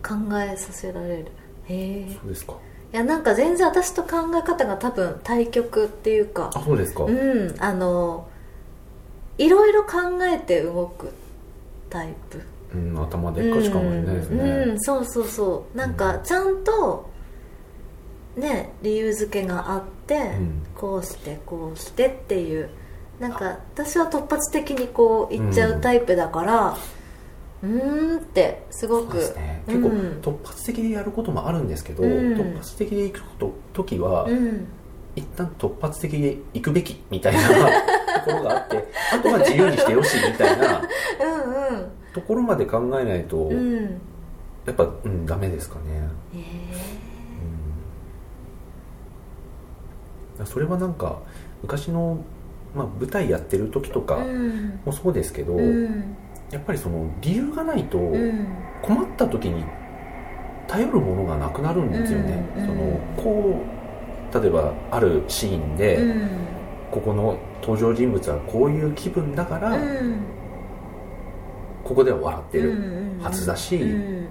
[0.10, 1.26] 考えさせられる。
[1.68, 2.12] へえ。
[2.12, 2.56] いそうですか。
[2.92, 6.50] やなんか全然私と考え方が多分対極っていうか。
[6.56, 8.28] あそうですか、うんあの
[9.38, 11.12] いろいろ考えて動く
[11.90, 12.42] タイプ。
[12.74, 15.78] うん、頭でっかちかもしれないですね、うんうんそうそうそう。
[15.78, 17.10] なんかちゃんと
[18.36, 20.66] ね理由付けがあって、ん。
[20.76, 22.70] こうしてこうしてっていう。
[23.20, 29.18] なんか私は突発的にこう言っちゃうタイプだからうーんってすごく。
[29.18, 29.64] ね。
[29.68, 30.20] 結構うん。
[30.22, 32.10] 突発的でやることもあるんですけど、うん。
[32.34, 34.68] 突発的で行くと時は、うん。
[35.16, 37.42] 一旦突発的で行くべきみたいな
[38.24, 40.84] ところがあってあとは自由にしてよしみたいなうん
[42.14, 43.58] ところまで考えないと、うん。
[43.58, 44.02] うん
[44.66, 46.44] やっぱ、うん、ダメですかね、へ
[50.40, 51.18] うん、それはなんか
[51.64, 52.20] 昔の、
[52.76, 54.80] まあ、舞台やってる時とえかうん。
[54.86, 56.16] もそうですけど、うん
[56.52, 58.48] やっぱりその理由がないとうん。
[58.82, 59.64] 困った時に
[60.68, 63.80] 頼るものがなくなるんですよね、うんそのこう
[64.42, 66.30] 例えばあるシーンで、うん。
[66.92, 70.20] ここの登場人物はこういう気分だから、うん。
[71.84, 74.28] ここでは笑ってる、うんはずだしうん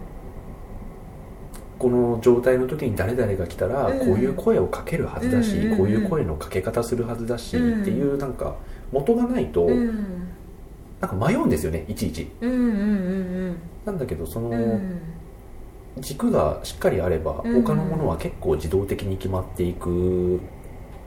[1.79, 3.99] この状態の時に誰々が来たらうん。
[3.99, 5.77] こういう声をかけるはずだし、うん。
[5.77, 7.83] こういう声のかけ方するはずだし、うん。
[7.83, 8.57] っていうなんか
[8.93, 10.28] 元がないと、うん
[11.01, 12.29] なんか迷うんですよねいちいち。
[12.41, 12.65] うんうんう
[13.51, 15.01] んなんだけどその、うん。
[16.01, 17.63] 軸がしっかりあればうん。
[17.63, 20.41] 他のものは結構自動的に決まっていくっ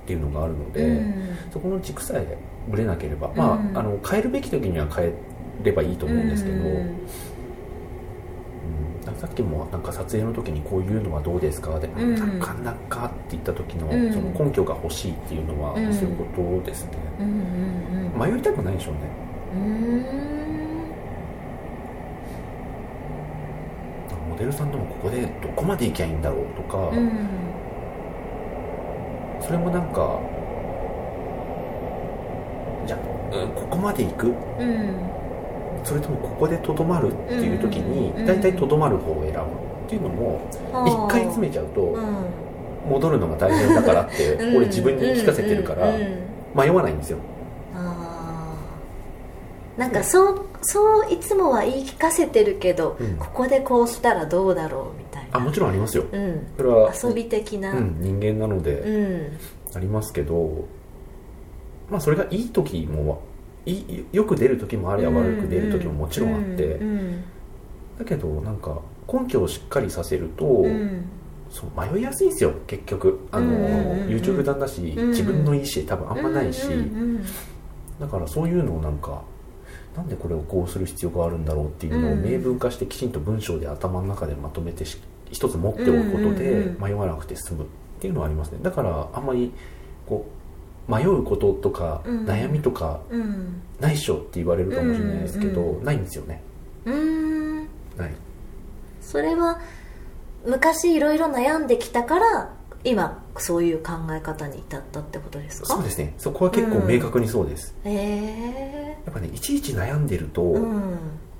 [0.06, 1.38] ていうのがあるので、うん。
[1.52, 2.38] そこの軸さえ
[2.70, 3.78] ぶれなければ、まうん。
[3.78, 5.14] ああの変えるべき時には変え
[5.64, 6.90] ればいいと思うんですけど、うんうん
[9.20, 12.40] さっきもなんか撮影の時にこういうのはどうですかで、うん。
[12.40, 14.14] なかなかって言った時のうん。
[14.14, 15.94] その根拠が欲しいっていうのはうん。
[15.94, 16.26] そういうこ
[16.62, 17.30] とですね、うんう
[18.28, 19.00] ん迷いたくないでしょうね。
[19.26, 19.31] うん
[24.30, 27.12] モデルさんともここでどこまで行きゃいいんだろうとか、うん。
[29.42, 30.20] それもなんか
[32.88, 33.00] じゃあ、
[33.36, 34.28] うんここまで行く？
[34.28, 34.36] うん。
[35.84, 39.44] それともここでとどまるっていう時にうん大体とどまる方を選ぶっ
[39.90, 40.40] ていうのも
[40.88, 42.26] 一回詰めちゃうとうん。
[42.90, 44.58] 戻るのが大変だからってうん。
[44.58, 45.92] 俺自分に言い聞かせてるから
[46.56, 47.20] 迷わないんですよ
[49.82, 53.17] なんかそうそういつもは言い聞かせてるけど、うん。
[53.17, 55.30] ここでこうしたらどうだろうみたいな。
[55.38, 56.06] あもちろんありますよ。
[56.12, 56.48] うん。
[56.56, 57.72] それは遊び的な。
[57.72, 58.74] うん、人間なのうで
[59.74, 59.76] ん。
[59.76, 60.67] ありますけど
[61.89, 63.24] まあそれがいい時も
[63.65, 67.24] いいよく出る時もありゃ悪く出る時ももちろんあってうん
[67.97, 68.82] だけどなんか
[69.12, 71.06] 根拠をしっかりさせると、うん。
[71.49, 73.28] そう迷いやすいんですよ結局。
[73.32, 74.10] あの、うんうんうんうん。
[74.12, 75.10] 優柔不断だし、うん。
[75.10, 76.68] 自分の意思多分あんまないし、
[77.99, 79.24] だからそういうのをなんか
[79.96, 82.24] なんでこれをこうする必要があるんだろうっていうのをうん。
[82.24, 84.98] 明文化してきちんと文章で頭の中でまとめてし
[85.32, 87.68] 一つ持っておくことで迷わなくて済むっ
[88.00, 88.60] ていうのはありますね。
[88.62, 89.52] だからあんまり
[90.06, 90.26] こ
[90.88, 96.42] う迷うこととかうん悩みとかうんないっしょって言われるかもしれないですけど、ないんですよね。
[96.86, 97.58] うん。
[97.98, 98.12] ない。
[99.02, 99.60] それは
[100.46, 102.54] 昔いろいろ悩んできたから
[102.84, 105.68] 今そういう考え方に至ったってことですか？
[105.68, 106.14] そうですね。
[106.18, 110.98] そこは結構明確にそうです、へえやっぱねいちいち悩んでると、うん。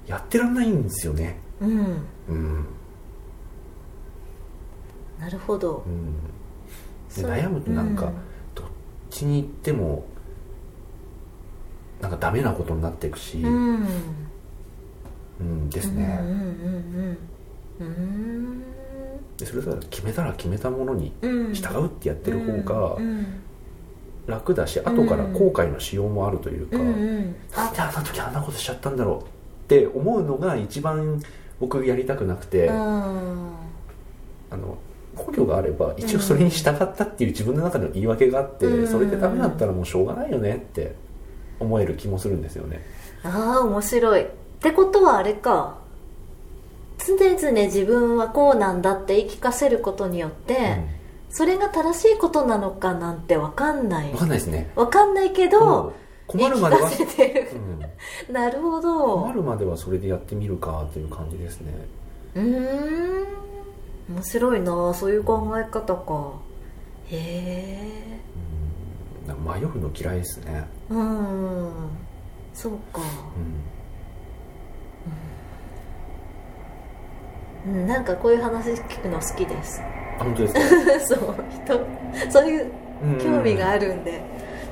[0.08, 1.40] やってらんないんですよね。
[1.62, 2.06] うん。
[2.28, 2.66] うん、
[5.20, 5.84] なるほど。
[5.86, 6.16] うん、
[7.24, 8.14] 悩むとなんか、うん
[8.56, 8.66] どっ
[9.10, 10.06] ちに行っても
[12.02, 13.88] なんかダメなことになっていくし、うん。
[15.40, 16.36] うんですね、うんうん
[17.80, 18.62] うんうん。
[18.62, 18.66] で
[19.46, 21.54] それぞれ決めたら決めたものにうん。
[21.54, 23.26] 従うってやってる方がうんうん。
[24.28, 27.36] 楽だし、後から後悔のしようもあるというか、うんうん。
[27.56, 29.24] なんであんな時あんなことしちゃったんだろうっ
[29.68, 31.22] て思うのが一番
[31.60, 32.74] 僕やりたくなくて、うん。
[32.74, 34.78] あの
[35.16, 38.88] 根拠があれば一応それに従ったっていう自分の中での言い訳があって、うん。
[38.88, 40.96] それでダメだったらもうしょうがないよねって
[41.60, 42.82] 思える気もするんですよね。
[43.24, 44.22] ああ面白い。
[44.22, 44.28] っ
[44.62, 45.81] てことはあれか
[47.06, 50.84] 常々自分はこうなんだって言い聞かせることによって、
[51.30, 54.12] それが正しいことなのかなんて分かんない。
[54.12, 54.72] 分かんないですね。
[54.76, 55.94] 分かんないけもどう
[56.28, 56.90] 困るまでは、
[58.28, 58.34] うん。
[58.34, 61.74] なるほ困どるまではそれでやってみるかという感じですね。
[62.36, 63.28] うーん。
[64.10, 66.34] 面白いなそういう考え方か。
[67.08, 68.20] へえ。
[69.28, 70.68] 迷うの嫌いですね。
[70.90, 71.72] うん。
[72.54, 73.00] そうか。
[73.00, 73.04] うん。
[73.04, 73.08] うん
[77.66, 79.82] なんかこういう話聞くの好きです。
[80.20, 80.60] あ本当ですか？
[81.00, 81.36] そう
[81.66, 81.80] 人
[82.32, 82.72] そういう
[83.04, 84.22] うん興味があるんで。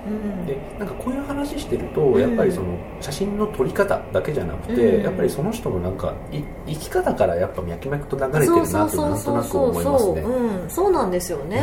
[0.08, 0.46] うん。
[0.46, 2.22] でなんかこういう話してると、うん。
[2.22, 2.68] やっぱりその
[3.02, 5.04] 写真の撮り方だけじゃなくて、うん。
[5.04, 10.22] やっぱりその人のなんかい生き方からやっぱ脈々と流れてるそうなそうそうってなんとなくそうそう思いますね。
[10.22, 11.62] そう、うん、そうなんですよね、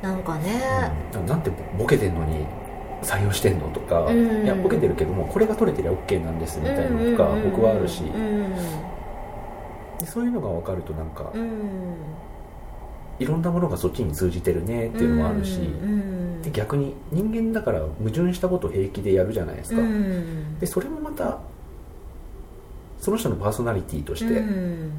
[0.00, 0.40] なんかね、
[1.14, 1.26] うん。
[1.26, 2.46] なんでボケてんのに
[3.02, 4.44] 採用してんのとか、うん。
[4.44, 7.50] いやボケてるけどもこれが取れてりゃ OK なんですみたいなのとかうん。
[7.50, 8.52] 僕はあるし、うん
[9.98, 11.96] でそういうのが分かるとなんか、うん。
[13.18, 20.58] いろんなものがそっちに通じてるねっていうのもあるし、うんで逆に人間だから矛盾したことを平気でやるじゃないですか、うん。
[20.60, 21.40] でそれもまた
[23.00, 24.92] その人のパーソナリティとしてうん。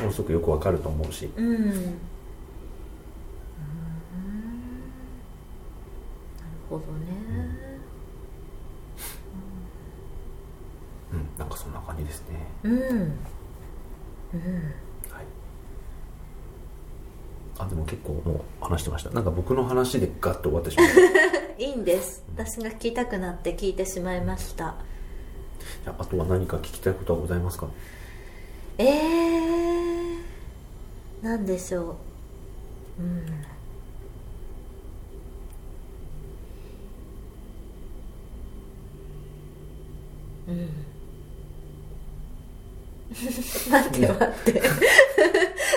[0.00, 1.30] ものすごくよくわかると思うし、
[6.68, 6.86] ほどね。
[11.12, 13.12] うん、なんかそんな感じですね、うんうん
[14.32, 15.24] はい、
[17.58, 19.10] あでも結構もう話してました。
[19.10, 22.22] なんか僕の話でガッと終わってしまった いいんです。
[22.34, 24.74] 私が聞きたくなって聞いてしまいました。
[25.84, 27.68] じゃああとは何か聞きたいことはございますか？
[28.78, 30.16] えー、
[31.22, 31.96] なんでしょ
[32.98, 33.02] う。
[33.02, 33.26] うん。
[40.48, 40.86] うん
[43.70, 44.62] 待って待って。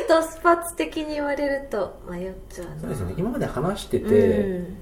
[0.09, 2.81] 突発的に言われると迷っちゃうな。
[2.81, 3.13] そうですね。
[3.17, 4.77] 今まで話してて、うん。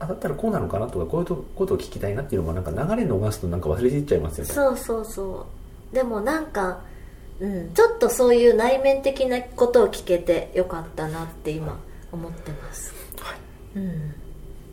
[0.00, 4.52] あだったらこうなのかなとかこういうことを聞きたいなっていうのもなんか流れ逃すとなんか忘れていっちゃいますよね。
[4.52, 5.46] そうそうそ
[5.92, 5.94] う。
[5.94, 6.80] でもなんか、
[7.40, 11.78] うん、ちょっとそういう内面的なことを聞けてよかったなって今
[12.12, 12.94] 思ってます。
[13.20, 13.38] はい、
[13.76, 14.14] うん。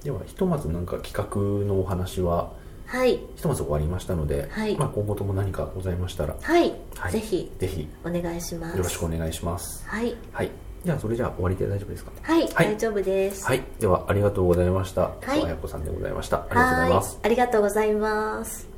[0.03, 2.51] ではひとまずなんか企画のお話は
[2.95, 3.19] はい。
[3.35, 4.77] ひとまず終わりましたので、はい。
[4.77, 7.11] まあ、今後とも何かございましたら、はい、はい。
[7.11, 8.77] ぜひぜひお願いします。
[8.77, 9.85] よろしくお願いします。
[9.85, 10.15] はい。
[10.31, 10.51] はい。
[10.85, 12.11] じゃあそれじゃあ終わりで大丈夫ですか？
[12.21, 12.51] はい、はい。
[12.53, 13.45] 大丈夫です。
[13.45, 13.61] はい。
[13.79, 15.11] ではありがとうございました。
[15.35, 15.43] い。
[15.43, 16.37] あやこさんでございました。
[16.37, 17.19] ありがとうございます。
[17.21, 18.74] ありがとうございます